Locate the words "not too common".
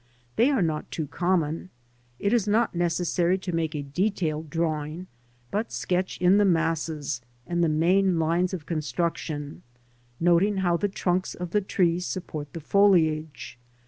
0.63-1.69